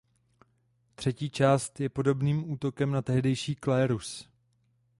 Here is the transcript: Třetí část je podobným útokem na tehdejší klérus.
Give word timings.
Třetí 0.95 1.29
část 1.29 1.79
je 1.79 1.89
podobným 1.89 2.51
útokem 2.51 2.91
na 2.91 3.01
tehdejší 3.01 3.55
klérus. 3.55 4.29